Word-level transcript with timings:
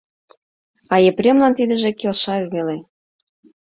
А 0.93 0.95
Епремлан 1.09 1.53
тидыже 1.57 1.91
келша 1.99 2.35
веле. 2.53 2.77